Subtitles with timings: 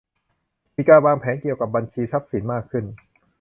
[0.75, 2.85] มีการวางแผนเกี่ยวกับบัญชีทรัพย์สินมากขึ้น